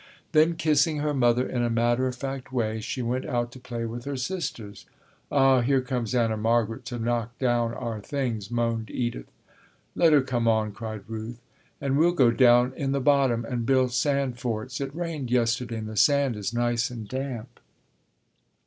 [0.31, 3.85] Then kissing her mother in a matter of fact way, she went out to play
[3.85, 4.87] with her sisters.
[5.31, 9.27] "Ah, here comes Anna Margaret to knock down our things," moaned Edith.
[9.93, 11.39] "Let her come on," cried Ruth,
[11.79, 15.87] "and we'll go down in the bottom and build sand forts; it rained yesterday and
[15.87, 17.59] the sand is nice and damp."